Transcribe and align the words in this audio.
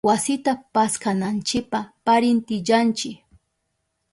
Wasita 0.07 0.51
paskananchipa 0.73 1.79
parintillanchi. 2.05 3.11